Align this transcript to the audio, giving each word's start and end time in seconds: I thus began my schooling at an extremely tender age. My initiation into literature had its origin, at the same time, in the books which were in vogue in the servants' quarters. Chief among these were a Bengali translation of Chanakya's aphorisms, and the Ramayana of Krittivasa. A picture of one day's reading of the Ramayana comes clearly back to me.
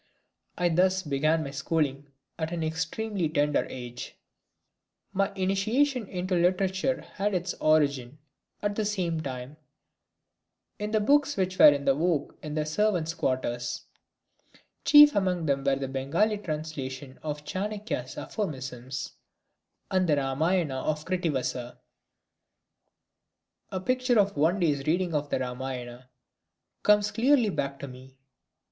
I 0.57 0.69
thus 0.69 1.03
began 1.03 1.43
my 1.43 1.51
schooling 1.51 2.07
at 2.39 2.51
an 2.51 2.63
extremely 2.63 3.29
tender 3.29 3.67
age. 3.69 4.17
My 5.13 5.31
initiation 5.35 6.07
into 6.07 6.33
literature 6.33 7.01
had 7.01 7.35
its 7.35 7.53
origin, 7.59 8.17
at 8.63 8.73
the 8.73 8.83
same 8.83 9.21
time, 9.21 9.57
in 10.79 10.89
the 10.89 10.99
books 11.01 11.37
which 11.37 11.59
were 11.59 11.69
in 11.71 11.85
vogue 11.85 12.33
in 12.41 12.55
the 12.55 12.65
servants' 12.65 13.13
quarters. 13.13 13.83
Chief 14.85 15.15
among 15.15 15.45
these 15.45 15.57
were 15.57 15.73
a 15.73 15.87
Bengali 15.87 16.39
translation 16.39 17.19
of 17.21 17.45
Chanakya's 17.45 18.17
aphorisms, 18.17 19.11
and 19.91 20.09
the 20.09 20.15
Ramayana 20.15 20.77
of 20.79 21.05
Krittivasa. 21.05 21.77
A 23.71 23.79
picture 23.79 24.19
of 24.19 24.35
one 24.35 24.59
day's 24.59 24.87
reading 24.87 25.13
of 25.13 25.29
the 25.29 25.37
Ramayana 25.37 26.09
comes 26.81 27.11
clearly 27.11 27.49
back 27.51 27.77
to 27.77 27.87
me. 27.87 28.17